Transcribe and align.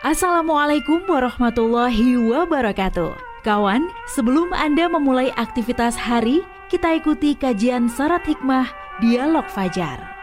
Assalamualaikum 0.00 1.04
warahmatullahi 1.04 2.16
wabarakatuh. 2.16 3.44
Kawan, 3.44 3.84
sebelum 4.08 4.48
Anda 4.56 4.88
memulai 4.88 5.28
aktivitas 5.36 5.92
hari, 5.92 6.40
kita 6.72 6.96
ikuti 6.96 7.36
kajian 7.36 7.84
syarat 7.84 8.24
hikmah 8.24 8.64
Dialog 9.04 9.44
Fajar. 9.52 10.20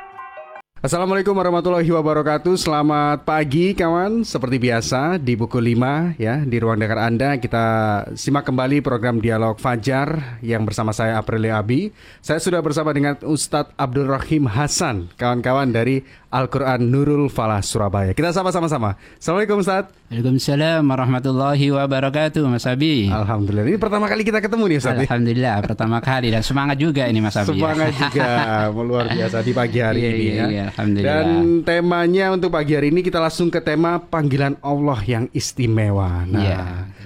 Assalamualaikum 0.77 1.33
warahmatullahi 1.33 1.89
wabarakatuh 1.89 2.53
Selamat 2.53 3.25
pagi 3.25 3.73
kawan 3.73 4.21
Seperti 4.21 4.61
biasa 4.61 5.17
di 5.17 5.33
buku 5.33 5.57
5 5.57 6.21
ya 6.21 6.45
Di 6.45 6.57
ruang 6.61 6.77
dengar 6.77 7.01
Anda 7.01 7.41
kita 7.41 7.65
simak 8.13 8.45
kembali 8.45 8.85
program 8.85 9.17
Dialog 9.17 9.57
Fajar 9.57 10.37
Yang 10.45 10.69
bersama 10.69 10.93
saya 10.93 11.17
Aprilia 11.17 11.57
Abi 11.57 11.89
Saya 12.21 12.37
sudah 12.37 12.61
bersama 12.61 12.93
dengan 12.93 13.17
Ustadz 13.25 13.73
Abdul 13.73 14.05
Rahim 14.05 14.45
Hasan 14.45 15.09
Kawan-kawan 15.17 15.73
dari 15.73 16.05
Al-Quran 16.27 16.91
Nurul 16.91 17.31
Falah 17.31 17.63
Surabaya. 17.63 18.11
Kita 18.11 18.35
sama-sama 18.35 18.67
Assalamualaikum 19.15 19.63
Ustadz 19.63 19.95
Waalaikumsalam 20.11 20.83
warahmatullahi 20.83 21.71
wabarakatuh 21.71 22.43
Mas 22.51 22.67
Abi. 22.67 23.07
Alhamdulillah. 23.07 23.63
Ini 23.63 23.79
pertama 23.79 24.11
kali 24.11 24.27
kita 24.27 24.43
ketemu 24.43 24.63
nih 24.67 24.77
Ustadz 24.83 25.07
Alhamdulillah 25.07 25.55
pertama 25.63 26.03
kali. 26.03 26.27
Dan 26.35 26.43
semangat 26.43 26.75
juga 26.83 27.07
ini 27.07 27.23
Mas 27.23 27.39
Abi. 27.39 27.55
Semangat 27.55 27.95
juga. 27.95 28.27
Luar 28.87 29.07
biasa 29.07 29.39
di 29.39 29.51
pagi 29.55 29.79
hari 29.79 29.99
iya, 30.03 30.11
ini 30.11 30.19
iya, 30.19 30.35
ya. 30.35 30.45
iya, 30.51 30.65
Alhamdulillah. 30.75 31.15
Dan 31.15 31.27
temanya 31.63 32.25
untuk 32.35 32.49
pagi 32.51 32.71
hari 32.75 32.87
ini 32.91 32.99
Kita 33.03 33.19
langsung 33.23 33.47
ke 33.47 33.63
tema 33.63 33.99
Panggilan 33.99 34.59
Allah 34.59 34.99
yang 35.07 35.31
istimewa. 35.31 36.27
Nah 36.27 36.43
Iya. 36.43 36.59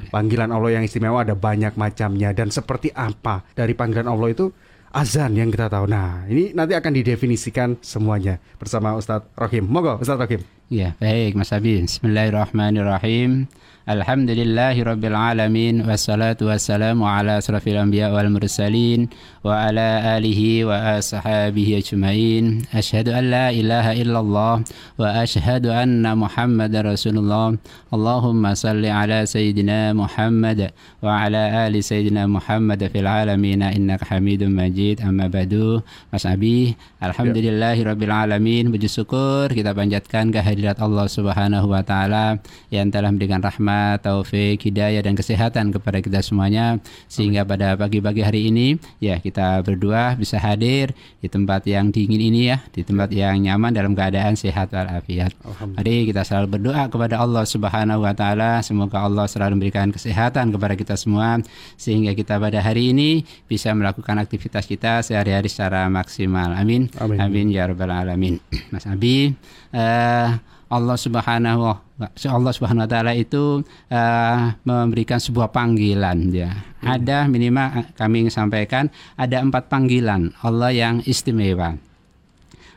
Panggilan 0.09 0.49
Allah 0.49 0.81
yang 0.81 0.84
istimewa 0.84 1.21
ada 1.21 1.38
banyak 1.38 1.77
macamnya. 1.77 2.34
Dan 2.34 2.49
seperti 2.49 2.90
apa 2.90 3.45
dari 3.53 3.77
panggilan 3.77 4.09
Allah 4.09 4.34
itu 4.34 4.49
Azan 4.91 5.35
yang 5.39 5.47
kita 5.49 5.71
tahu. 5.71 5.87
Nah 5.87 6.27
ini 6.27 6.51
nanti 6.51 6.75
akan 6.75 6.91
didefinisikan 6.91 7.79
semuanya 7.79 8.43
Bersama 8.59 8.93
Ustadz 8.95 9.31
Rohim. 9.39 9.65
Mogo 9.67 9.97
Ustadz 9.99 10.21
Rohim 10.27 10.60
Ya 10.71 10.95
baik 11.03 11.35
Mas 11.35 11.52
Abi 11.52 11.84
Bismillahirrahmanirrahim 11.84 13.52
Alhamdulillahi 13.91 14.87
Rabbil 14.87 15.12
Alamin 15.12 15.84
Wassalatu 15.84 16.48
wassalamu 16.48 17.04
ala 17.04 17.43
asrafil 17.43 17.76
anbiya 17.76 18.07
wal 18.07 18.32
mursalin 18.32 19.12
Wa 19.43 19.68
ala 19.68 20.15
alihi 20.15 20.63
wa 20.63 20.95
ashabihi 20.95 21.76
ajma'in 21.84 22.71
Ashhadu 22.71 23.12
an 23.12 23.27
la 23.27 23.51
ilaha 23.51 23.91
illallah 23.99 24.63
Wa 24.95 25.04
ashhadu 25.20 25.76
anna 25.76 26.15
Muhammad 26.15 26.71
Rasulullah 26.71 27.51
Allahumma 27.91 28.55
salli 28.55 28.88
ala 28.88 29.27
Sayyidina 29.27 29.91
Muhammad 29.91 30.71
Wa 31.04 31.27
ala 31.27 31.67
ali 31.67 31.84
Sayyidina 31.84 32.32
Muhammad 32.32 32.79
Fil 32.88 33.10
alamin 33.12 33.60
innaka 33.60 34.07
hamidun 34.07 34.55
majid 34.55 35.04
Amma 35.04 35.27
badu 35.27 35.84
Mas 36.15 36.23
Abi 36.23 36.79
Alhamdulillahi 37.04 37.84
Rabbil 37.84 38.13
Alamin 38.13 38.71
Puji 38.71 38.88
syukur 38.88 39.51
kita 39.51 39.76
panjatkan 39.76 40.32
kehadirat 40.62 40.77
Allah 40.77 41.09
Subhanahu 41.09 41.73
Wa 41.73 41.81
Taala 41.81 42.37
Yang 42.70 42.93
telah 42.93 43.09
memberikan 43.09 43.41
rahmat, 43.41 44.05
taufik, 44.05 44.62
hidayah 44.62 45.01
dan 45.01 45.17
kesehatan 45.17 45.73
kepada 45.73 46.05
kita 46.05 46.21
semuanya. 46.21 46.77
Sehingga 47.09 47.41
pada 47.41 47.73
pagi-pagi 47.73 48.21
hari 48.21 48.54
ini 48.54 48.77
Ya 49.01 49.17
kita 49.17 49.65
berdua 49.65 50.13
bisa 50.13 50.37
hadir 50.37 50.93
di 51.17 51.26
tempat 51.26 51.65
yang 51.65 51.89
dingin 51.89 52.21
ini 52.21 52.54
ya 52.54 52.62
Di 52.70 52.85
tempat 52.85 53.09
yang 53.09 53.41
nyaman 53.41 53.73
dalam 53.73 53.98
keadaan 53.98 54.37
sehat 54.37 54.70
walafiat. 54.70 55.34
Mari 55.82 56.13
kita 56.13 56.21
selalu 56.21 56.62
berdoa 56.62 56.85
kepada 56.93 57.17
Allah 57.17 57.41
Subhanahu 57.41 58.05
Wa 58.05 58.13
Taala. 58.13 58.62
Semoga 58.62 59.01
Allah 59.01 59.26
selalu 59.26 59.57
memberikan 59.57 59.89
kesehatan 59.89 60.54
kepada 60.54 60.77
kita 60.77 60.93
semua 60.93 61.41
Sehingga 61.73 62.13
kita 62.13 62.37
pada 62.37 62.62
hari 62.62 62.93
ini 62.93 63.26
bisa 63.49 63.73
melakukan 63.73 64.22
aktivitas 64.22 64.69
kita 64.69 65.01
sehari-hari 65.01 65.50
secara 65.50 65.89
maksimal. 65.89 66.53
Amin. 66.53 66.94
Amin. 67.01 67.17
Amin 67.17 67.47
ya 67.50 67.66
rabbal 67.66 67.89
alamin. 67.89 68.38
Mas 68.73 68.85
Abi, 68.85 69.34
eh, 69.75 70.27
Allah 70.72 70.95
Subhanahu 70.95 71.91
Allah 72.07 72.53
Subhanahu 72.55 72.88
wa 72.88 72.89
taala 72.89 73.11
itu 73.13 73.61
eh, 73.91 74.38
memberikan 74.63 75.19
sebuah 75.19 75.51
panggilan 75.51 76.31
ya. 76.31 76.50
Ada 76.81 77.27
minimal 77.27 77.67
eh, 77.83 77.85
kami 77.99 78.31
sampaikan 78.31 78.87
ada 79.19 79.43
empat 79.43 79.67
panggilan 79.67 80.31
Allah 80.39 80.71
yang 80.71 81.03
istimewa. 81.03 81.75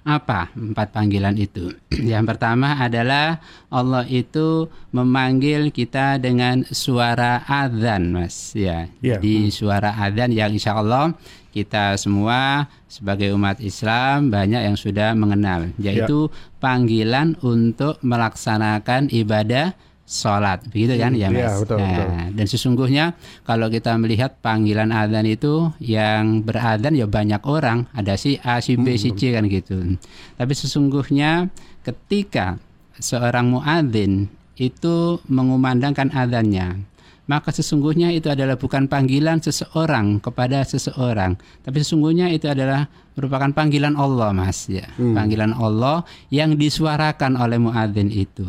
Apa 0.05 0.53
empat 0.53 0.93
panggilan 0.93 1.33
itu? 1.41 1.73
Yang 2.13 2.37
pertama 2.37 2.77
adalah 2.77 3.41
Allah 3.73 4.05
itu 4.05 4.69
memanggil 4.93 5.73
kita 5.73 6.21
dengan 6.21 6.61
suara 6.69 7.41
adzan, 7.49 8.13
Mas. 8.13 8.53
Ya, 8.53 8.93
Ya. 9.01 9.17
jadi 9.17 9.49
suara 9.49 9.97
adzan 9.97 10.37
yang 10.37 10.53
insya 10.53 10.77
Allah 10.77 11.17
kita 11.57 11.97
semua 11.97 12.69
sebagai 12.85 13.33
umat 13.33 13.63
Islam 13.65 14.29
banyak 14.29 14.61
yang 14.69 14.77
sudah 14.77 15.17
mengenal, 15.17 15.73
yaitu 15.81 16.29
panggilan 16.61 17.39
untuk 17.41 17.97
melaksanakan 18.05 19.09
ibadah 19.09 19.73
sholat, 20.05 20.61
begitu 20.69 21.01
kan 21.01 21.17
ya 21.17 21.33
Hmm, 21.33 21.37
iya, 21.37 21.49
Mas? 21.49 21.65
betul, 21.65 21.79
nah, 21.81 21.89
betul. 21.89 22.09
dan 22.37 22.47
sesungguhnya 22.47 23.05
kalau 23.43 23.67
kita 23.73 23.97
melihat 23.97 24.37
panggilan 24.39 24.93
adzan 24.93 25.25
itu 25.25 25.73
yang 25.81 26.45
beradzan 26.45 26.93
ya 26.93 27.09
banyak 27.09 27.41
orang, 27.49 27.89
ada 27.97 28.13
si 28.21 28.37
A, 28.45 28.61
si 28.61 28.77
B, 28.77 29.01
si 29.01 29.17
C 29.17 29.33
kan 29.33 29.49
gitu. 29.49 29.97
Tapi 30.37 30.53
sesungguhnya 30.53 31.49
ketika 31.81 32.61
seorang 33.01 33.57
muadzin 33.57 34.29
itu 34.55 35.19
mengumandangkan 35.27 36.13
adzannya, 36.13 36.85
maka 37.25 37.49
sesungguhnya 37.51 38.13
itu 38.13 38.29
adalah 38.29 38.61
bukan 38.61 38.85
panggilan 38.85 39.41
seseorang 39.41 40.21
kepada 40.21 40.61
seseorang, 40.69 41.41
tapi 41.65 41.81
sesungguhnya 41.81 42.29
itu 42.29 42.45
adalah 42.47 42.87
merupakan 43.17 43.49
panggilan 43.51 43.97
Allah, 43.97 44.37
Mas 44.37 44.69
ya. 44.69 44.85
Panggilan 44.95 45.57
Allah 45.57 46.05
yang 46.29 46.61
disuarakan 46.61 47.41
oleh 47.41 47.57
muadzin 47.57 48.13
itu. 48.13 48.45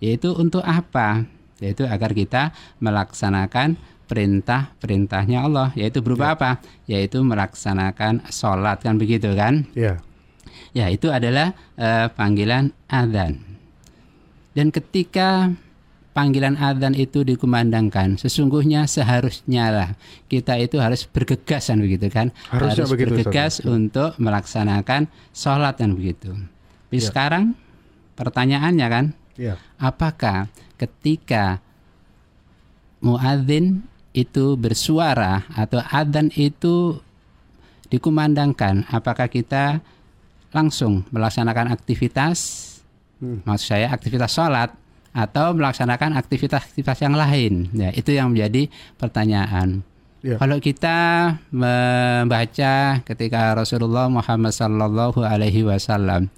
Yaitu 0.00 0.32
untuk 0.32 0.64
apa? 0.64 1.28
Yaitu 1.60 1.84
agar 1.84 2.16
kita 2.16 2.56
melaksanakan 2.80 3.76
perintah-perintahnya 4.08 5.46
Allah, 5.46 5.70
yaitu 5.78 6.02
berupa 6.02 6.34
apa? 6.34 6.58
Yaitu 6.90 7.22
melaksanakan 7.22 8.26
sholat 8.32 8.82
kan 8.82 8.98
begitu 8.98 9.30
kan? 9.36 9.68
Ya 9.76 10.00
Ya, 10.70 10.86
itu 10.86 11.10
adalah 11.10 11.54
eh, 11.74 12.06
panggilan 12.14 12.70
adzan. 12.86 13.42
Dan 14.54 14.70
ketika 14.70 15.50
panggilan 16.14 16.58
adzan 16.58 16.94
itu 16.94 17.22
dikumandangkan, 17.26 18.18
sesungguhnya 18.18 18.86
seharusnya 18.86 19.64
lah 19.70 19.88
kita 20.30 20.58
itu 20.58 20.78
harus 20.78 21.06
bergegas 21.06 21.70
kan 21.70 21.78
begitu 21.82 22.06
kan? 22.10 22.30
Harusnya 22.50 22.86
harus 22.86 22.92
begitu, 22.94 23.10
bergegas 23.18 23.54
untuk 23.62 24.14
melaksanakan 24.18 25.10
sholat 25.34 25.74
kan 25.78 25.90
begitu. 25.94 26.34
Tapi 26.90 26.98
Ya. 26.98 27.06
sekarang 27.06 27.44
pertanyaannya 28.14 28.86
kan, 28.90 29.04
Ya 29.40 29.56
apakah 29.80 30.52
ketika 30.76 31.64
muadzin 33.00 33.80
itu 34.12 34.60
bersuara 34.60 35.48
atau 35.56 35.80
adzan 35.80 36.28
itu 36.36 37.00
dikumandangkan, 37.88 38.84
apakah 38.92 39.26
kita 39.32 39.80
langsung 40.52 41.08
melaksanakan 41.10 41.72
aktivitas, 41.72 42.68
Hmm. 43.20 43.44
maksud 43.44 43.76
saya 43.76 43.92
aktivitas 43.92 44.32
sholat 44.32 44.72
atau 45.12 45.52
melaksanakan 45.52 46.16
aktivitas-aktivitas 46.16 46.98
yang 47.04 47.12
lain? 47.12 47.68
Ya, 47.76 47.92
itu 47.92 48.16
yang 48.16 48.32
menjadi 48.32 48.72
pertanyaan. 48.96 49.84
Ya. 50.24 50.36
Kalau 50.36 50.56
kita 50.60 50.98
membaca 51.52 53.00
ketika 53.04 53.40
Rasulullah 53.56 54.08
Muhammad 54.08 54.52
Sallallahu 54.52 55.20
Alaihi 55.24 55.64
Wasallam 55.64 56.28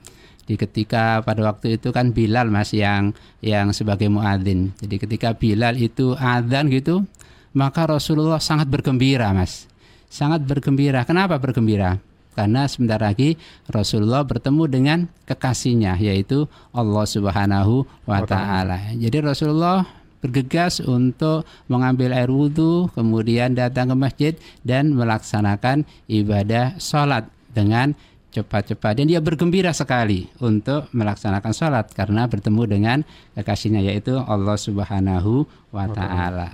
di 0.46 0.58
ketika 0.58 1.22
pada 1.22 1.46
waktu 1.46 1.78
itu 1.78 1.94
kan 1.94 2.10
Bilal 2.10 2.50
mas 2.50 2.74
yang 2.74 3.14
yang 3.40 3.70
sebagai 3.70 4.10
muadzin. 4.10 4.74
Jadi 4.82 4.96
ketika 4.98 5.34
Bilal 5.34 5.78
itu 5.78 6.14
adzan 6.18 6.68
gitu, 6.70 7.06
maka 7.54 7.86
Rasulullah 7.86 8.42
sangat 8.42 8.66
bergembira 8.66 9.30
mas, 9.30 9.70
sangat 10.10 10.42
bergembira. 10.42 11.06
Kenapa 11.06 11.38
bergembira? 11.38 11.98
Karena 12.32 12.64
sebentar 12.64 12.96
lagi 12.96 13.36
Rasulullah 13.68 14.24
bertemu 14.24 14.64
dengan 14.64 14.98
kekasihnya 15.28 16.00
yaitu 16.00 16.48
Allah 16.72 17.04
Subhanahu 17.04 17.84
wa 18.08 18.24
taala. 18.24 18.96
Jadi 18.96 19.20
Rasulullah 19.20 19.84
bergegas 20.22 20.78
untuk 20.80 21.44
mengambil 21.66 22.14
air 22.14 22.30
wudhu, 22.30 22.88
kemudian 22.94 23.58
datang 23.58 23.92
ke 23.92 23.96
masjid 23.98 24.32
dan 24.62 24.94
melaksanakan 24.94 25.84
ibadah 26.06 26.78
sholat 26.78 27.26
dengan 27.52 27.92
cepat-cepat. 28.32 28.96
Dan 28.96 29.12
dia 29.12 29.20
bergembira 29.20 29.70
sekali 29.76 30.26
untuk 30.40 30.88
melaksanakan 30.96 31.52
sholat 31.52 31.86
karena 31.92 32.24
bertemu 32.24 32.62
dengan 32.64 32.98
kekasihnya 33.36 33.84
yaitu 33.84 34.16
Allah 34.16 34.56
Subhanahu 34.56 35.44
wa 35.68 35.84
Ta'ala. 35.92 36.48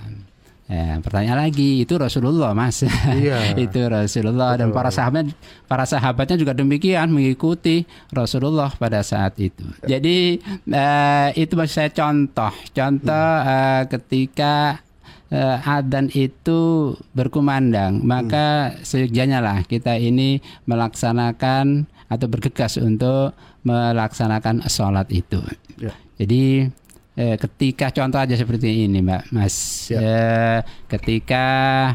Ya, 0.68 1.00
pertanyaan 1.00 1.48
lagi 1.48 1.80
itu 1.80 1.96
Rasulullah 1.96 2.52
mas, 2.52 2.84
Iya. 2.84 3.56
itu 3.64 3.80
Rasulullah 3.88 4.52
dan 4.52 4.68
para 4.68 4.92
sahabat 4.92 5.32
para 5.64 5.88
sahabatnya 5.88 6.36
juga 6.36 6.52
demikian 6.52 7.08
mengikuti 7.08 7.88
Rasulullah 8.12 8.68
pada 8.76 9.00
saat 9.00 9.40
itu. 9.40 9.64
Jadi 9.88 10.36
eh, 10.68 11.28
itu 11.40 11.56
maksud 11.56 11.72
saya 11.72 11.88
contoh, 11.88 12.52
contoh 12.76 13.28
eh, 13.48 13.82
ketika 13.96 14.84
eh, 15.32 15.56
adzan 15.60 16.08
itu 16.12 16.92
berkumandang, 17.12 18.00
maka 18.04 18.76
seyogyanya 18.84 19.40
lah 19.44 19.58
kita 19.64 19.96
ini 19.96 20.40
melaksanakan 20.64 21.88
atau 22.08 22.26
bergegas 22.26 22.80
untuk 22.80 23.36
melaksanakan 23.64 24.64
sholat 24.66 25.08
itu. 25.12 25.44
Ya. 25.76 25.92
Jadi 26.16 26.72
eh, 27.18 27.36
ketika 27.36 27.92
contoh 27.92 28.18
aja 28.22 28.34
seperti 28.34 28.88
ini 28.88 29.04
Mbak 29.04 29.22
Mas. 29.34 29.88
Eh, 29.92 30.64
ketika 30.88 31.46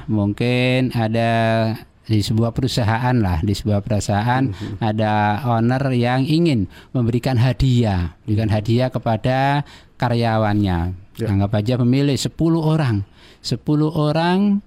mungkin 0.05 0.93
ada 0.93 1.73
di 2.03 2.19
sebuah 2.19 2.51
perusahaan 2.51 3.15
lah 3.15 3.39
di 3.39 3.55
sebuah 3.55 3.79
perusahaan 3.79 4.51
ada 4.83 5.39
owner 5.47 5.79
yang 5.95 6.27
ingin 6.27 6.67
memberikan 6.91 7.39
hadiah 7.39 8.11
berikan 8.27 8.51
hadiah 8.51 8.91
kepada 8.91 9.63
karyawannya. 9.95 10.99
Ya. 11.13 11.29
anggap 11.29 11.53
aja 11.61 11.77
memilih 11.77 12.17
10 12.17 12.33
orang 12.57 13.05
10 13.43 13.59
orang 13.91 14.63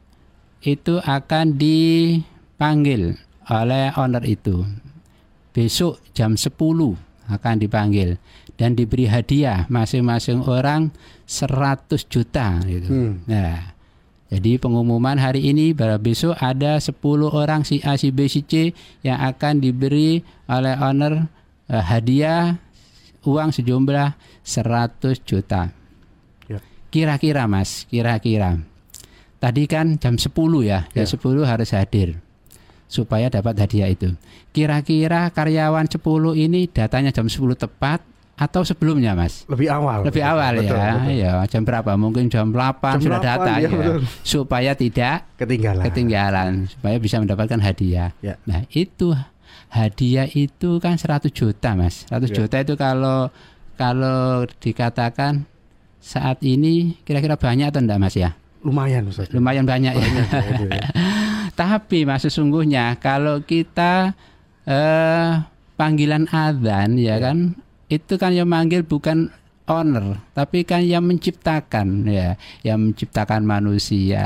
itu 0.61 1.01
akan 1.01 1.57
dipanggil 1.57 3.17
oleh 3.49 3.95
owner 3.97 4.23
itu 4.29 4.67
besok 5.57 6.05
jam 6.13 6.37
10 6.37 6.53
akan 7.27 7.55
dipanggil 7.57 8.21
dan 8.61 8.77
diberi 8.77 9.09
hadiah 9.09 9.65
masing-masing 9.73 10.45
orang 10.45 10.93
100 11.25 12.07
juta 12.07 12.61
gitu. 12.69 12.89
Hmm. 12.89 13.25
Nah, 13.25 13.77
jadi 14.27 14.59
pengumuman 14.59 15.17
hari 15.17 15.49
ini 15.49 15.73
bahwa 15.73 15.97
besok 15.97 16.37
ada 16.39 16.77
10 16.77 16.93
orang 17.31 17.63
si 17.63 17.81
A, 17.85 17.97
si 17.97 18.13
B, 18.13 18.29
si 18.29 18.43
C 18.45 18.77
yang 19.01 19.23
akan 19.23 19.65
diberi 19.65 20.21
oleh 20.51 20.75
owner 20.77 21.31
eh, 21.73 21.85
hadiah 21.85 22.59
uang 23.27 23.51
sejumlah 23.55 24.15
100 24.45 25.25
juta. 25.27 25.73
Ya. 26.87 26.93
Kira-kira 26.93 27.45
Mas, 27.47 27.85
kira-kira. 27.87 28.63
Tadi 29.37 29.69
kan 29.69 30.01
jam 30.01 30.17
10 30.17 30.33
ya, 30.63 30.89
jam 30.91 31.05
Ya. 31.05 31.07
10 31.07 31.45
harus 31.45 31.71
hadir 31.71 32.19
supaya 32.87 33.29
dapat 33.29 33.59
hadiah 33.59 33.91
itu. 33.91 34.15
Kira-kira 34.51 35.29
karyawan 35.29 35.87
10 35.87 36.01
ini 36.33 36.71
datanya 36.71 37.13
jam 37.13 37.29
10 37.29 37.53
tepat 37.53 38.01
atau 38.37 38.65
sebelumnya, 38.65 39.13
Mas? 39.17 39.45
Lebih 39.49 39.69
awal. 39.69 40.05
Lebih 40.05 40.21
awal 40.25 40.61
Betul, 40.61 40.77
ya. 40.77 40.93
betul. 40.97 41.13
Ya, 41.17 41.33
jam 41.49 41.63
berapa? 41.65 41.91
Mungkin 41.97 42.29
jam 42.29 42.53
8 42.53 42.97
Jam 42.97 43.05
sudah 43.05 43.21
8, 43.21 43.25
datang 43.25 43.57
ya, 43.57 43.65
ya. 43.65 43.71
betul. 43.73 43.99
Supaya 44.25 44.73
tidak 44.77 45.17
Ketinggalan. 45.37 45.85
ketinggalan, 45.85 46.53
supaya 46.69 46.97
bisa 46.97 47.17
mendapatkan 47.21 47.61
hadiah. 47.61 48.11
Ya. 48.21 48.37
Nah, 48.45 48.65
itu 48.73 49.13
hadiah 49.69 50.29
itu 50.29 50.81
kan 50.81 50.97
100 50.97 51.29
juta, 51.33 51.73
Mas. 51.77 52.05
100 52.09 52.29
Ya. 52.33 52.37
juta 52.41 52.57
itu 52.61 52.75
kalau 52.77 53.29
kalau 53.77 54.45
dikatakan 54.61 55.45
saat 56.07 56.39
ini 56.47 56.95
kira-kira 57.03 57.35
banyak 57.35 57.67
atau 57.67 57.83
enggak, 57.83 57.99
Mas 57.99 58.15
ya? 58.15 58.39
Lumayan 58.63 59.11
Ustaz. 59.11 59.27
Lumayan 59.35 59.67
banyak 59.67 59.91
ya. 59.91 59.99
Banyak 59.99 60.27
ya, 60.31 60.43
itu 60.55 60.65
ya. 60.71 60.87
Tapi 61.67 62.05
mas 62.05 62.23
sesungguhnya 62.23 62.95
kalau 63.01 63.41
kita 63.41 64.15
eh, 64.63 65.31
panggilan 65.75 66.29
adzan 66.29 66.95
ya 66.95 67.17
kan 67.17 67.57
itu 67.87 68.15
kan 68.17 68.37
yang 68.37 68.45
manggil 68.45 68.83
bukan 68.83 69.31
owner 69.67 70.21
tapi 70.31 70.63
kan 70.63 70.83
yang 70.83 71.03
menciptakan 71.03 72.05
ya 72.05 72.37
yang 72.61 72.79
menciptakan 72.81 73.43
manusia 73.43 74.25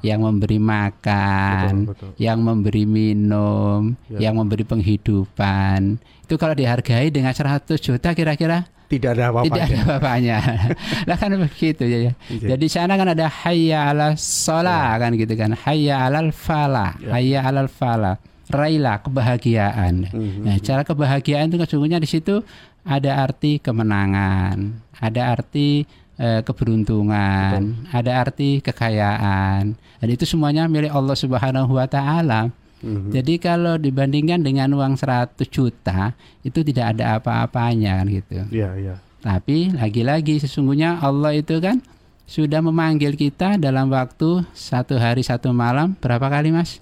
yang 0.00 0.20
memberi 0.20 0.58
makan 0.62 1.86
Betul, 1.86 1.90
betul. 1.90 2.10
yang 2.18 2.38
memberi 2.40 2.84
minum 2.84 3.94
Ya. 4.10 4.28
yang 4.28 4.38
memberi 4.38 4.62
penghidupan 4.62 5.96
itu 6.22 6.34
kalau 6.36 6.54
dihargai 6.54 7.10
dengan 7.10 7.32
100 7.32 7.66
juta 7.78 8.12
kira-kira 8.12 8.66
Tidak 8.90 9.10
ada 9.14 9.30
apa-apa. 9.30 9.46
tidak 9.46 9.62
ada 9.70 9.76
apa-apanya. 9.86 10.38
lah 11.08 11.16
kan 11.16 11.30
begitu 11.38 11.86
ya. 11.86 11.98
ya. 12.10 12.12
Iya. 12.26 12.48
Jadi 12.58 12.66
sana 12.66 12.98
kan 12.98 13.14
ada 13.14 13.30
hayya 13.30 13.94
ala 13.94 14.18
sholah 14.18 14.98
kan 14.98 15.14
gitu 15.14 15.30
kan. 15.38 15.54
Hayya 15.54 16.10
alal 16.10 16.34
falah. 16.34 16.98
Ya. 16.98 17.14
Hayya 17.14 17.38
alal 17.46 17.70
falah. 17.70 18.18
Raila 18.50 18.98
kebahagiaan. 18.98 20.10
Mhm. 20.10 20.42
Nah, 20.42 20.58
cara 20.58 20.82
kebahagiaan 20.82 21.54
itu 21.54 21.56
sesungguhnya 21.62 22.02
di 22.02 22.10
situ 22.10 22.42
ada 22.82 23.22
arti 23.22 23.62
kemenangan, 23.62 24.74
ada 24.98 25.22
arti 25.30 25.86
eh, 26.18 26.42
keberuntungan, 26.42 27.86
ada 27.94 28.10
arti 28.18 28.58
kekayaan. 28.58 29.78
Dan 30.02 30.08
itu 30.10 30.26
semuanya 30.26 30.66
milik 30.66 30.90
Allah 30.90 31.14
Subhanahu 31.14 31.78
wa 31.78 31.86
taala. 31.86 32.50
Mhm. 32.80 33.12
Jadi 33.12 33.34
kalau 33.36 33.76
dibandingkan 33.76 34.40
dengan 34.40 34.72
uang 34.72 34.96
100 34.96 35.48
juta 35.52 36.16
itu 36.40 36.64
tidak 36.64 36.96
ada 36.96 37.20
apa-apanya 37.20 38.00
kan 38.00 38.06
gitu. 38.08 38.32
Iya, 38.48 38.70
iya. 38.80 38.94
Tapi 39.20 39.76
lagi-lagi 39.76 40.40
sesungguhnya 40.40 40.96
Allah 41.00 41.36
itu 41.36 41.60
kan 41.60 41.84
sudah 42.24 42.64
memanggil 42.64 43.18
kita 43.18 43.60
dalam 43.60 43.92
waktu 43.92 44.46
satu 44.56 44.96
hari 44.96 45.20
satu 45.20 45.52
malam 45.52 45.92
berapa 46.00 46.24
kali 46.30 46.54
mas? 46.54 46.80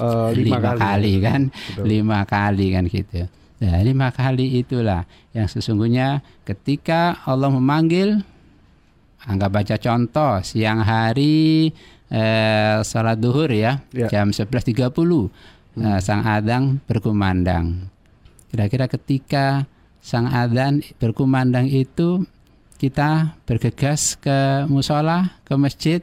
Eh, 0.00 0.30
lima, 0.40 0.72
kali. 0.74 1.20
kan, 1.20 1.52
Betul. 1.52 1.84
lima 1.84 2.18
kali 2.24 2.66
kan 2.72 2.84
gitu. 2.88 3.28
Nah 3.60 3.76
lima 3.84 4.08
kali 4.08 4.56
itulah 4.64 5.04
yang 5.36 5.44
sesungguhnya 5.44 6.24
ketika 6.48 7.20
Allah 7.28 7.52
memanggil, 7.52 8.24
anggap 9.28 9.50
baca 9.52 9.76
contoh 9.76 10.40
siang 10.40 10.80
hari 10.80 11.68
eh, 12.10 12.82
salat 12.82 13.16
duhur 13.16 13.48
ya, 13.48 13.80
Ya. 13.94 14.10
jam 14.10 14.34
11.30 14.34 15.30
nah, 15.78 16.02
sang 16.02 16.26
adang 16.26 16.82
berkumandang. 16.84 17.88
Kira-kira 18.50 18.90
ketika 18.90 19.64
sang 20.02 20.26
adzan 20.26 20.82
berkumandang 20.98 21.70
itu 21.70 22.26
kita 22.76 23.36
bergegas 23.46 24.18
ke 24.18 24.66
musola, 24.66 25.38
ke 25.46 25.54
masjid 25.54 26.00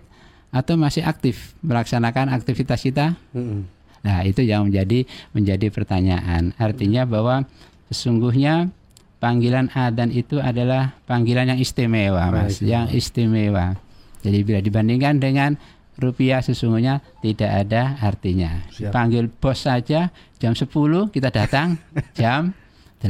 atau 0.54 0.80
masih 0.80 1.04
aktif 1.04 1.58
melaksanakan 1.60 2.32
aktivitas 2.32 2.80
kita? 2.82 3.20
Mhm. 3.36 3.68
Nah, 4.06 4.24
itu 4.24 4.46
yang 4.46 4.72
menjadi 4.72 5.04
menjadi 5.36 5.68
pertanyaan. 5.68 6.56
Artinya 6.56 7.04
bahwa 7.04 7.44
sesungguhnya 7.92 8.72
panggilan 9.20 9.68
adzan 9.74 10.14
itu 10.14 10.40
adalah 10.40 10.96
panggilan 11.10 11.52
yang 11.52 11.60
istimewa, 11.60 12.32
Mas, 12.32 12.62
Baik. 12.62 12.70
yang 12.70 12.86
istimewa. 12.94 13.76
Jadi 14.24 14.40
bila 14.46 14.60
dibandingkan 14.62 15.20
dengan 15.20 15.58
rupiah 15.98 16.40
sesungguhnya 16.46 17.02
tidak 17.20 17.68
ada 17.68 17.98
artinya. 18.00 18.66
Siap. 18.74 18.94
Panggil 18.94 19.28
bos 19.28 19.66
saja 19.66 20.14
jam 20.38 20.54
10 20.54 20.70
kita 21.10 21.30
datang 21.34 21.82
jam 22.18 22.54
8 23.02 23.10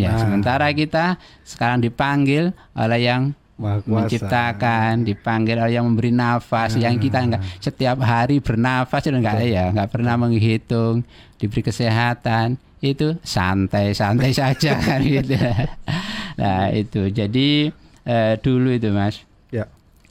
ya. 0.00 0.12
Nah. 0.12 0.20
Sementara 0.20 0.68
kita 0.72 1.16
sekarang 1.44 1.84
dipanggil 1.84 2.52
oleh 2.76 3.00
yang 3.00 3.32
menciptakan, 3.58 5.02
dipanggil 5.02 5.58
oleh 5.58 5.74
yang 5.74 5.90
memberi 5.90 6.14
nafas, 6.14 6.78
yang 6.78 6.94
kita 7.02 7.26
enggak 7.26 7.42
setiap 7.58 7.98
hari 8.06 8.38
bernafas 8.38 9.10
itu 9.10 9.18
enggak 9.18 9.42
ya, 9.42 9.74
enggak 9.74 9.90
pernah 9.90 10.14
menghitung, 10.14 11.02
diberi 11.42 11.66
kesehatan, 11.66 12.54
itu 12.78 13.18
santai-santai 13.26 14.30
saja 14.40 14.78
kan 14.78 15.02
gitu. 15.02 15.34
Nah, 16.38 16.70
itu. 16.70 17.10
Jadi 17.10 17.74
eh, 18.06 18.34
dulu 18.38 18.70
itu 18.70 18.94
Mas, 18.94 19.26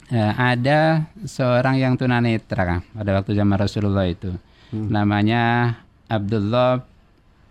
Eh, 0.08 0.32
ada 0.40 1.04
seorang 1.28 1.76
yang 1.76 1.92
tunanetra 1.92 2.80
pada 2.80 3.10
waktu 3.12 3.36
zaman 3.36 3.60
Rasulullah 3.60 4.08
itu. 4.08 4.32
Hmm. 4.72 4.88
Namanya 4.88 5.76
Abdullah 6.08 6.80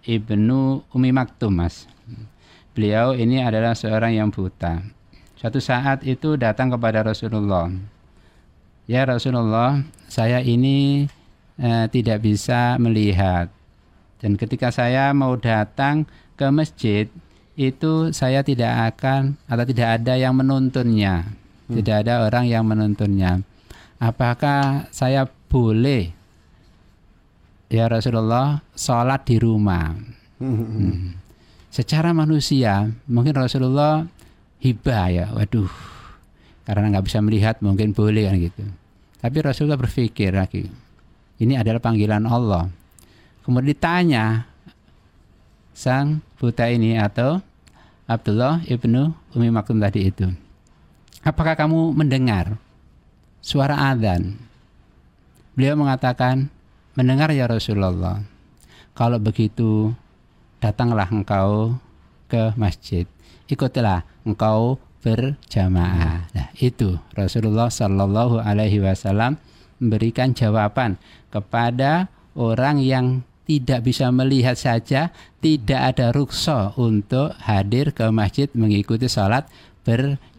ibnu 0.01 0.81
Umi 0.89 1.13
Maktum, 1.13 1.53
Mas. 1.53 1.85
Beliau 2.73 3.13
ini 3.13 3.45
adalah 3.45 3.77
seorang 3.77 4.17
yang 4.17 4.33
buta. 4.33 4.81
Suatu 5.37 5.61
saat 5.61 6.01
itu 6.01 6.33
datang 6.33 6.73
kepada 6.73 7.05
Rasulullah. 7.05 7.69
Ya 8.89 9.05
Rasulullah, 9.05 9.85
saya 10.09 10.41
ini 10.41 11.05
eh, 11.61 11.85
tidak 11.93 12.25
bisa 12.25 12.81
melihat. 12.81 13.53
Dan 14.17 14.33
ketika 14.33 14.73
saya 14.73 15.13
mau 15.13 15.37
datang 15.37 16.09
ke 16.33 16.49
masjid, 16.49 17.05
itu 17.53 18.09
saya 18.17 18.41
tidak 18.41 18.97
akan 18.97 19.37
atau 19.45 19.61
tidak 19.61 20.01
ada 20.01 20.17
yang 20.17 20.33
menuntunnya. 20.33 21.36
Tidak 21.67 21.95
ada 22.07 22.23
orang 22.23 22.47
yang 22.47 22.63
menuntunnya. 22.63 23.43
Apakah 23.99 24.87
saya 24.93 25.27
boleh 25.51 26.13
ya 27.67 27.91
Rasulullah 27.91 28.63
sholat 28.75 29.27
di 29.27 29.35
rumah? 29.41 29.91
Mhm. 30.37 31.17
secara 31.73 32.13
manusia 32.13 32.89
mungkin 33.09 33.37
Rasulullah 33.37 34.05
hibah 34.61 35.05
ya 35.09 35.25
waduh 35.33 35.69
karena 36.65 36.93
nggak 36.93 37.05
bisa 37.05 37.21
melihat 37.21 37.61
mungkin 37.61 37.93
boleh 37.93 38.25
kan 38.29 38.37
gitu 38.37 38.63
tapi 39.21 39.37
Rasulullah 39.41 39.77
berpikir 39.77 40.33
lagi 40.33 40.69
ini 41.37 41.53
adalah 41.53 41.81
panggilan 41.81 42.25
Allah 42.25 42.69
kemudian 43.45 43.73
ditanya 43.73 44.45
sang 45.73 46.21
buta 46.41 46.69
ini 46.69 46.97
atau 46.97 47.41
Abdullah 48.09 48.61
ibnu 48.65 49.13
Umi 49.37 49.49
Maktum 49.53 49.77
tadi 49.77 50.09
itu 50.09 50.29
apakah 51.23 51.57
kamu 51.57 51.95
mendengar 51.95 52.57
suara 53.41 53.93
adzan? 53.93 54.37
Beliau 55.57 55.73
mengatakan 55.73 56.53
mendengar 56.93 57.33
ya 57.33 57.49
Rasulullah. 57.49 58.21
Kalau 58.97 59.17
begitu 59.21 59.93
datanglah 60.57 61.09
engkau 61.09 61.77
ke 62.29 62.53
masjid. 62.57 63.05
Ikutlah 63.47 64.03
engkau 64.25 64.81
berjamaah. 65.01 66.27
Nah 66.33 66.49
itu 66.59 66.99
Rasulullah 67.13 67.71
Shallallahu 67.71 68.43
Alaihi 68.43 68.83
Wasallam 68.83 69.39
memberikan 69.79 70.33
jawaban 70.33 70.97
kepada 71.29 72.09
orang 72.33 72.81
yang 72.81 73.05
tidak 73.47 73.87
bisa 73.87 74.11
melihat 74.11 74.59
saja, 74.59 75.15
tidak 75.39 75.95
ada 75.95 76.11
rukso 76.11 76.75
untuk 76.75 77.31
hadir 77.39 77.95
ke 77.95 78.11
masjid 78.11 78.51
mengikuti 78.51 79.07
sholat 79.07 79.47
berjamaah. 79.87 80.36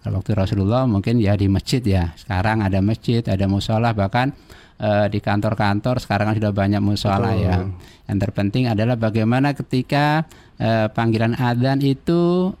Kalau 0.00 0.24
waktu 0.24 0.32
Rasulullah 0.32 0.88
mungkin 0.88 1.20
ya 1.20 1.36
di 1.36 1.50
masjid 1.50 1.82
ya. 1.84 2.16
Sekarang 2.16 2.64
ada 2.64 2.80
masjid, 2.80 3.20
ada 3.20 3.44
musola, 3.44 3.92
bahkan 3.92 4.32
eh, 4.80 5.06
di 5.12 5.20
kantor-kantor 5.20 6.00
sekarang 6.00 6.32
kan 6.32 6.36
sudah 6.40 6.52
banyak 6.56 6.80
musola 6.80 7.36
ya. 7.36 7.68
Yang 8.08 8.18
terpenting 8.24 8.64
adalah 8.70 8.96
bagaimana 8.96 9.52
ketika 9.52 10.24
eh, 10.56 10.88
panggilan 10.88 11.36
adzan 11.36 11.84
itu 11.84 12.54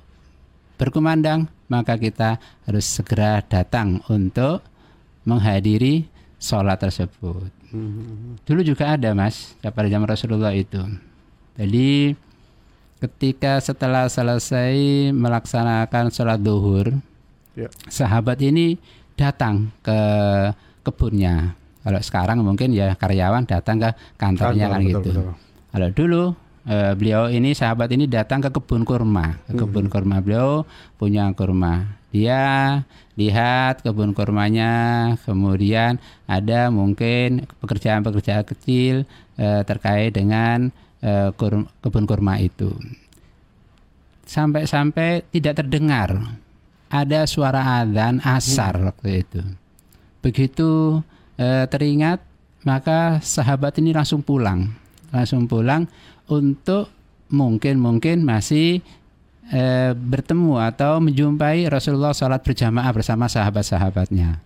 berkumandang, 0.76 1.48
maka 1.72 1.96
kita 1.96 2.36
harus 2.68 2.84
segera 2.84 3.40
datang 3.40 4.04
untuk 4.12 4.60
menghadiri 5.24 6.08
sholat 6.40 6.80
tersebut. 6.80 7.48
Dulu 8.44 8.60
juga 8.66 8.98
ada 8.98 9.14
mas 9.14 9.54
pada 9.62 9.86
zaman 9.86 10.08
Rasulullah 10.08 10.50
itu. 10.56 10.80
Jadi 11.54 12.16
ketika 13.00 13.58
setelah 13.58 14.06
selesai 14.06 15.10
melaksanakan 15.16 16.12
sholat 16.12 16.38
duhur, 16.40 16.92
Ya. 17.58 17.66
sahabat 17.90 18.38
ini 18.40 18.78
datang 19.18 19.74
ke 19.82 20.00
kebunnya. 20.86 21.58
Kalau 21.80 22.00
sekarang 22.00 22.38
mungkin 22.44 22.70
ya 22.76 22.94
karyawan 22.94 23.48
datang 23.48 23.80
ke 23.80 23.90
kantornya 24.20 24.68
Kantor, 24.68 24.76
kan 24.76 24.80
betul, 24.80 24.92
gitu. 24.92 25.10
betul. 25.10 25.32
Kalau 25.70 25.88
dulu 25.90 26.22
eh, 26.68 26.92
beliau 26.94 27.22
ini 27.26 27.50
sahabat 27.56 27.88
ini 27.90 28.04
datang 28.06 28.38
ke 28.44 28.52
kebun 28.52 28.86
kurma, 28.86 29.40
ke 29.48 29.56
kebun 29.56 29.90
kurma 29.90 30.20
beliau 30.22 30.62
punya 30.94 31.32
kurma. 31.34 31.98
Dia 32.14 32.80
lihat 33.18 33.82
kebun 33.82 34.14
kurmanya, 34.14 35.14
kemudian 35.26 35.98
ada 36.26 36.70
mungkin 36.70 37.50
pekerjaan-pekerjaan 37.64 38.44
kecil 38.46 39.08
eh, 39.40 39.62
terkait 39.66 40.14
dengan 40.14 40.70
eh, 41.04 41.30
kur- 41.36 41.68
kebun 41.80 42.04
kurma 42.04 42.40
itu. 42.40 42.70
Sampai-sampai 44.24 45.26
tidak 45.34 45.64
terdengar 45.64 46.38
ada 46.90 47.26
suara 47.26 47.82
adzan 47.82 48.22
asar 48.22 48.78
waktu 48.78 49.26
itu. 49.26 49.42
Begitu 50.20 51.00
eh, 51.40 51.64
teringat, 51.66 52.22
maka 52.62 53.18
sahabat 53.24 53.78
ini 53.80 53.90
langsung 53.96 54.20
pulang, 54.20 54.70
langsung 55.10 55.48
pulang 55.48 55.88
untuk 56.30 56.92
mungkin 57.30 57.78
mungkin 57.78 58.22
masih 58.26 58.82
eh, 59.50 59.92
bertemu 59.94 60.58
atau 60.62 60.98
menjumpai 61.02 61.66
Rasulullah 61.70 62.14
sholat 62.14 62.42
berjamaah 62.42 62.90
bersama 62.94 63.26
sahabat-sahabatnya. 63.26 64.42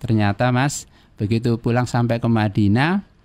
Ternyata 0.00 0.52
Mas, 0.52 0.84
begitu 1.16 1.56
pulang 1.56 1.88
sampai 1.88 2.20
ke 2.20 2.28
Madinah 2.28 3.15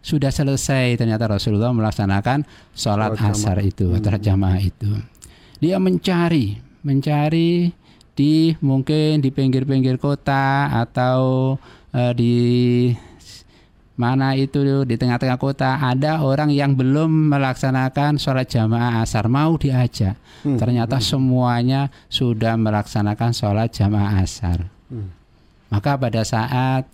sudah 0.00 0.32
selesai 0.32 0.96
ternyata 0.96 1.28
Rasulullah 1.28 1.70
melaksanakan 1.70 2.44
sholat 2.72 3.16
asar 3.20 3.60
jamaah. 3.60 3.68
itu, 3.68 3.86
sholat 3.92 4.22
jamaah 4.24 4.60
itu. 4.60 4.90
Dia 5.60 5.76
mencari, 5.76 6.56
mencari 6.80 7.68
di 8.16 8.56
mungkin 8.60 9.20
di 9.20 9.28
pinggir-pinggir 9.32 10.00
kota 10.00 10.72
atau 10.72 11.56
eh, 11.92 12.12
di 12.16 12.34
mana 14.00 14.32
itu 14.32 14.64
di 14.88 14.96
tengah-tengah 14.96 15.36
kota 15.36 15.76
ada 15.76 16.24
orang 16.24 16.48
yang 16.48 16.72
belum 16.72 17.28
melaksanakan 17.28 18.16
sholat 18.16 18.48
jamaah 18.48 19.04
asar 19.04 19.28
mau 19.28 19.60
diajak 19.60 20.16
Hmm, 20.40 20.56
ternyata 20.56 20.96
semuanya 21.04 21.92
sudah 22.08 22.56
melaksanakan 22.56 23.36
sholat 23.36 23.76
jamaah 23.76 24.24
asar 24.24 24.72
Hmm. 24.88 25.12
maka 25.68 26.00
pada 26.00 26.24
saat 26.24 26.88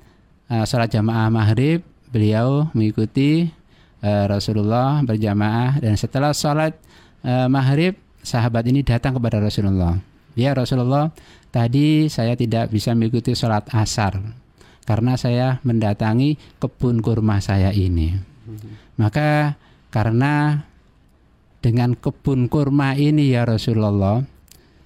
eh, 0.50 0.66
sholat 0.66 0.90
jamaah 0.90 1.30
maghrib 1.30 1.86
beliau 2.10 2.70
mengikuti 2.72 3.46
eh, 4.02 4.24
Rasulullah 4.26 5.02
berjamaah 5.02 5.80
dan 5.82 5.94
setelah 5.98 6.32
sholat 6.32 6.76
eh, 7.26 7.48
maghrib 7.50 7.96
sahabat 8.22 8.66
ini 8.66 8.82
datang 8.82 9.16
kepada 9.16 9.38
Rasulullah. 9.38 9.98
Ya 10.36 10.52
Rasulullah 10.52 11.14
tadi 11.48 12.12
saya 12.12 12.36
tidak 12.36 12.68
bisa 12.68 12.92
mengikuti 12.92 13.32
sholat 13.32 13.64
asar 13.72 14.20
karena 14.84 15.18
saya 15.18 15.58
mendatangi 15.66 16.60
kebun 16.60 17.00
kurma 17.00 17.42
saya 17.42 17.72
ini. 17.72 18.14
Maka 19.00 19.58
karena 19.90 20.62
dengan 21.64 21.98
kebun 21.98 22.46
kurma 22.46 22.94
ini 22.94 23.34
ya 23.34 23.42
Rasulullah 23.42 24.22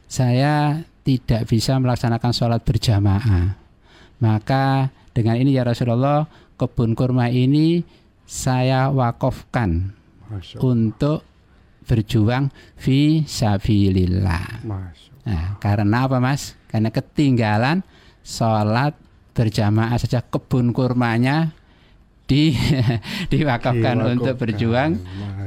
saya 0.08 0.80
tidak 1.04 1.50
bisa 1.50 1.76
melaksanakan 1.76 2.32
sholat 2.32 2.60
berjamaah. 2.64 3.58
Maka 4.20 4.92
dengan 5.12 5.36
ini 5.36 5.56
ya 5.56 5.64
Rasulullah 5.64 6.28
kebun 6.60 6.92
kurma 6.92 7.32
ini 7.32 7.80
saya 8.28 8.92
Allah. 8.92 10.60
untuk 10.60 11.24
berjuang 11.88 12.52
fi 12.76 13.24
sabilillah. 13.24 14.62
Nah, 15.24 15.56
karena 15.58 16.04
apa 16.04 16.20
Mas? 16.20 16.54
Karena 16.68 16.92
ketinggalan 16.92 17.80
sholat 18.20 18.92
berjamaah 19.32 19.96
saja 19.96 20.20
kebun 20.20 20.76
kurmanya 20.76 21.56
di 22.28 22.54
diwakafkan 23.32 23.96
untuk 24.06 24.38
berjuang 24.38 25.00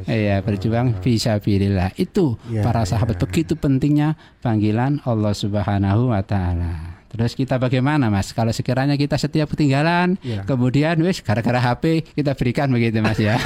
Iya, 0.04 0.44
berjuang 0.44 1.00
fisabilillah. 1.00 1.96
Itu 1.96 2.36
Ya, 2.52 2.60
para 2.60 2.84
ya. 2.84 2.92
sahabat 2.92 3.16
begitu 3.24 3.56
pentingnya 3.56 4.20
panggilan 4.44 5.00
Allah 5.08 5.32
Subhanahu 5.32 6.12
wa 6.12 6.20
taala. 6.20 7.03
Terus 7.14 7.38
kita 7.38 7.62
bagaimana 7.62 8.10
Mas? 8.10 8.34
Kalau 8.34 8.50
sekiranya 8.50 8.98
kita 8.98 9.16
setiap 9.16 9.54
ketinggalan, 9.54 10.18
Ya. 10.26 10.42
kemudian 10.44 10.98
wis 11.06 11.22
gara-gara 11.22 11.62
HP 11.62 12.10
kita 12.18 12.34
berikan 12.34 12.74
begitu 12.74 12.98
Mas 13.00 13.22
ya. 13.22 13.38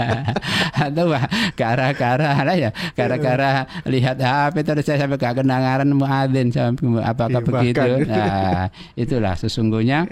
Atau 0.88 1.12
wah, 1.12 1.28
gara-gara 1.52 2.40
lah 2.40 2.56
ya, 2.56 2.70
gara-gara 2.96 3.68
lihat 3.84 4.16
HP 4.16 4.64
terus 4.64 4.84
saya 4.88 5.04
sampai 5.04 5.20
gak 5.20 5.44
kenangan 5.44 5.92
muadzin 5.92 6.48
sampai 6.48 7.04
apakah 7.04 7.36
Iya, 7.36 7.44
begitu. 7.44 7.84
Ya, 7.84 7.96
Nah, 8.16 8.64
itulah 8.96 9.34
sesungguhnya 9.36 10.08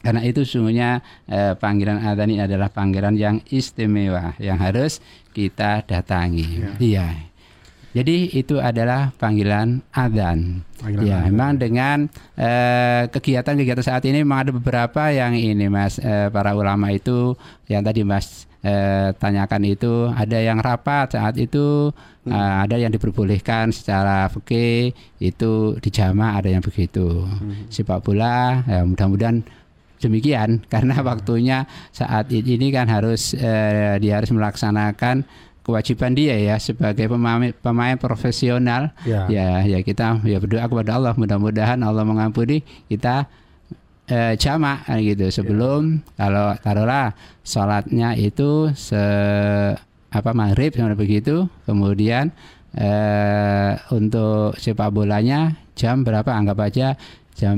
karena 0.00 0.24
itu 0.24 0.48
sesungguhnya 0.48 1.04
eh, 1.28 1.52
panggilan 1.60 2.00
adzan 2.00 2.32
ini 2.32 2.40
adalah 2.40 2.72
panggilan 2.72 3.18
yang 3.18 3.44
istimewa 3.52 4.32
yang 4.40 4.56
harus 4.56 5.04
kita 5.36 5.84
datangi. 5.84 6.64
Iya. 6.80 7.27
Jadi 7.98 8.30
itu 8.30 8.62
adalah 8.62 9.10
panggilan 9.18 9.82
adzan. 9.90 10.62
Ya, 11.02 11.18
adzan. 11.18 11.22
memang 11.34 11.52
dengan 11.58 11.96
eh, 12.38 13.10
kegiatan-kegiatan 13.10 13.82
saat 13.82 14.06
ini 14.06 14.22
memang 14.22 14.46
ada 14.46 14.52
beberapa 14.54 15.10
yang 15.10 15.34
ini 15.34 15.66
Mas 15.66 15.98
eh, 15.98 16.30
para 16.30 16.54
ulama 16.54 16.94
itu 16.94 17.34
yang 17.66 17.82
tadi 17.82 18.06
Mas 18.06 18.46
eh, 18.62 19.10
tanyakan 19.18 19.66
itu 19.66 20.14
ada 20.14 20.38
yang 20.38 20.62
rapat 20.62 21.18
saat 21.18 21.34
itu 21.34 21.90
Hmm. 22.28 22.36
eh, 22.36 22.54
ada 22.68 22.76
yang 22.76 22.92
diperbolehkan 22.92 23.72
secara 23.72 24.28
fikih 24.28 24.92
itu 25.16 25.80
dijama 25.80 26.36
ada 26.36 26.52
yang 26.52 26.60
begitu. 26.60 27.24
Hmm. 27.24 27.72
Sepak 27.72 28.04
bola 28.04 28.60
ya 28.68 28.84
mudah-mudahan 28.84 29.40
demikian 29.96 30.60
karena 30.72 31.00
Hmm. 31.00 31.08
waktunya 31.08 31.64
saat 31.90 32.28
ini 32.28 32.68
kan 32.68 32.84
harus 32.86 33.32
eh, 33.32 33.96
dia 33.98 34.20
harus 34.20 34.28
melaksanakan 34.28 35.24
kewajiban 35.68 36.16
dia 36.16 36.32
ya 36.40 36.56
sebagai 36.56 37.12
pemain 37.12 37.52
pemain 37.60 38.00
profesional. 38.00 38.96
Ya. 39.04 39.28
ya 39.28 39.60
ya 39.68 39.78
kita 39.84 40.24
ya 40.24 40.40
berdoa 40.40 40.64
kepada 40.64 40.96
Allah. 40.96 41.12
Mudah-mudahan 41.12 41.76
Allah 41.84 42.08
mengampuni 42.08 42.64
kita 42.88 43.28
eh, 44.08 44.32
jamak 44.40 44.88
kan 44.88 45.04
gitu. 45.04 45.28
Sebelum 45.28 46.00
kalau 46.16 46.56
taruhlah 46.64 47.12
sholatnya 47.44 48.16
itu 48.16 48.72
se 48.72 49.02
apa 50.08 50.30
maghrib 50.32 50.72
sama 50.72 50.96
begitu. 50.96 51.44
Kemudian 51.68 52.32
eh, 52.72 53.76
untuk 53.92 54.56
sepak 54.56 54.88
bolanya 54.88 55.52
jam 55.76 56.00
berapa? 56.00 56.32
Anggap 56.32 56.58
aja 56.64 56.96
jam 57.38 57.54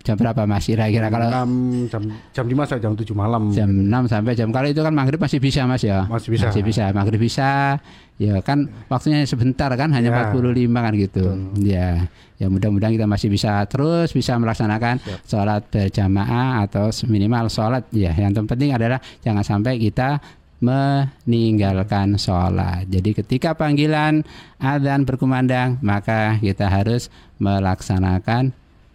jam 0.00 0.16
berapa 0.16 0.48
mas 0.48 0.64
kira-kira 0.64 1.12
kalau 1.12 1.28
6 1.44 1.92
jam 1.92 2.02
jam 2.32 2.44
5 2.48 2.56
sampai 2.64 2.80
jam 2.80 2.92
7 2.96 3.04
malam. 3.12 3.42
jam 3.52 3.68
6 3.68 4.08
sampai 4.08 4.32
jam 4.32 4.48
kalau 4.48 4.64
itu 4.66 4.80
kan 4.80 4.92
maghrib 4.92 5.20
masih 5.20 5.36
bisa 5.38 5.68
mas 5.68 5.84
ya 5.84 6.08
Masih 6.08 6.32
bisa. 6.32 6.48
masih 6.48 6.62
bisa 6.64 6.84
maghrib 6.90 7.20
bisa 7.20 7.76
ya 8.16 8.40
kan 8.40 8.64
waktunya 8.88 9.20
sebentar 9.24 9.68
kan 9.74 9.92
hanya 9.92 10.08
Ya. 10.08 10.32
45 10.32 10.72
kan 10.72 10.92
gitu 10.94 11.24
ya 11.60 12.08
ya 12.34 12.46
mudah-mudahan 12.48 12.96
kita 12.96 13.04
masih 13.04 13.28
bisa 13.28 13.60
terus 13.68 14.08
bisa 14.10 14.34
melaksanakan 14.34 14.98
sholat 15.22 15.68
berjamaah 15.68 16.64
atau 16.64 16.88
minimal 17.04 17.46
sholat 17.46 17.84
ya 17.90 18.10
yang 18.10 18.32
terpenting 18.32 18.72
adalah 18.72 18.96
jangan 19.20 19.44
sampai 19.44 19.76
kita 19.76 20.16
meninggalkan 20.64 22.16
sholat. 22.16 22.88
Jadi 22.88 23.12
ketika 23.14 23.52
panggilan 23.52 24.24
adzan 24.56 25.04
berkumandang 25.04 25.76
maka 25.80 26.38
kita 26.38 26.66
harus 26.66 27.12
melaksanakan 27.36 28.54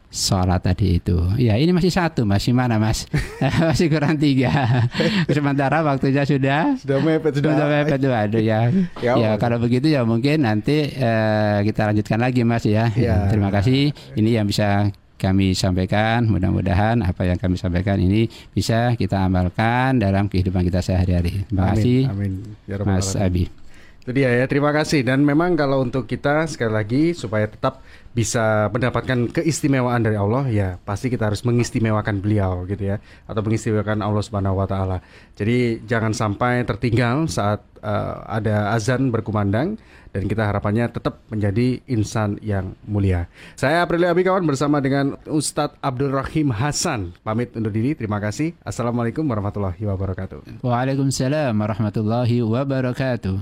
sholat 0.09 0.65
tadi 0.65 0.97
itu. 0.97 1.17
Ya 1.37 1.53
ini 1.55 1.69
masih 1.69 1.93
satu, 1.93 2.25
masih 2.25 2.51
mana 2.51 2.81
mas? 2.81 3.05
masih 3.69 3.87
kurang 3.93 4.17
tiga. 4.17 4.49
Sementara 5.29 5.85
waktunya 5.85 6.25
sudah 6.25 6.75
Sudah 6.81 6.97
mepet 6.99 7.37
sudah. 7.37 7.53
sudah 7.53 7.67
mepet 7.69 7.97
tuh 8.01 8.13
aduh 8.13 8.41
ya. 8.41 8.73
Ya, 8.99 9.13
ya 9.15 9.29
Mas. 9.33 9.39
kalau 9.39 9.61
begitu 9.61 9.87
ya 9.87 10.01
mungkin 10.03 10.43
nanti 10.43 10.89
eh, 10.89 11.57
kita 11.63 11.93
lanjutkan 11.93 12.19
lagi 12.19 12.41
mas 12.41 12.65
ya. 12.65 12.89
Ya. 12.97 13.29
Terima 13.29 13.53
kasih. 13.53 13.93
Ini 14.17 14.41
yang 14.41 14.49
bisa 14.49 14.89
kami 15.19 15.53
sampaikan. 15.53 16.25
Mudah-mudahan 16.25 17.05
apa 17.05 17.27
yang 17.29 17.37
kami 17.37 17.59
sampaikan 17.59 17.99
ini 18.01 18.25
bisa 18.55 18.95
kita 18.97 19.27
amalkan 19.27 19.99
dalam 20.01 20.25
kehidupan 20.25 20.65
kita 20.65 20.81
sehari-hari. 20.81 21.45
Terima 21.45 21.75
kasih, 21.75 21.99
amin. 22.09 22.33
Ya 22.65 22.81
Mas 22.81 23.13
Abi. 23.13 23.51
Itu 23.99 24.15
dia 24.15 24.31
ya, 24.31 24.47
terima 24.47 24.71
kasih. 24.71 25.03
Dan 25.03 25.27
memang 25.27 25.59
kalau 25.59 25.83
untuk 25.83 26.07
kita 26.07 26.47
sekali 26.47 26.71
lagi 26.71 27.03
supaya 27.11 27.45
tetap 27.45 27.83
bisa 28.09 28.67
mendapatkan 28.73 29.29
keistimewaan 29.29 30.01
dari 30.01 30.17
Allah, 30.17 30.49
ya 30.49 30.69
pasti 30.81 31.13
kita 31.13 31.29
harus 31.29 31.45
mengistimewakan 31.45 32.19
beliau 32.19 32.65
gitu 32.65 32.95
ya, 32.95 32.97
atau 33.29 33.41
mengistimewakan 33.45 34.01
Allah 34.01 34.23
Subhanahu 34.25 34.59
Wa 34.59 34.67
Taala. 34.67 34.97
Jadi 35.37 35.85
jangan 35.85 36.11
sampai 36.17 36.65
tertinggal 36.65 37.29
saat 37.29 37.61
uh, 37.85 38.25
ada 38.25 38.73
azan 38.73 39.13
berkumandang 39.13 39.77
dan 40.09 40.25
kita 40.25 40.41
harapannya 40.49 40.89
tetap 40.89 41.21
menjadi 41.29 41.85
insan 41.85 42.41
yang 42.41 42.73
mulia. 42.89 43.29
Saya 43.53 43.85
Aprilia 43.85 44.09
Abikawan 44.09 44.41
bersama 44.41 44.81
dengan 44.81 45.13
Ustadz 45.29 45.77
Abdul 45.85 46.13
Rahim 46.13 46.49
Hasan. 46.49 47.13
Pamit 47.21 47.53
undur 47.53 47.69
diri. 47.69 47.93
Terima 47.93 48.17
kasih. 48.17 48.57
Assalamualaikum 48.65 49.21
warahmatullahi 49.21 49.85
wabarakatuh. 49.85 50.65
Waalaikumsalam 50.65 51.53
warahmatullahi 51.53 52.41
wabarakatuh. 52.41 53.37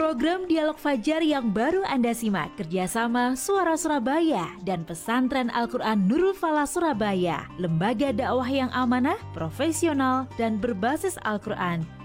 Program 0.00 0.48
Dialog 0.48 0.80
Fajar 0.80 1.20
yang 1.20 1.52
baru 1.52 1.84
Anda 1.84 2.16
simak. 2.16 2.56
Kerjasama 2.56 3.36
Suara 3.36 3.76
Surabaya 3.76 4.48
dan 4.64 4.80
Pesantren 4.80 5.52
Al-Quran 5.52 6.08
Nurul 6.08 6.32
Falah 6.32 6.64
Surabaya, 6.64 7.44
lembaga 7.60 8.08
dakwah 8.08 8.48
yang 8.48 8.72
amanah, 8.72 9.20
profesional, 9.36 10.24
dan 10.40 10.56
berbasis 10.56 11.20
Al-Quran 11.28 11.99